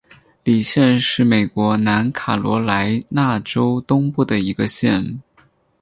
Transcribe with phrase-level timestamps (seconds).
[0.43, 5.19] 李县是美国南卡罗莱纳州东部的一个县。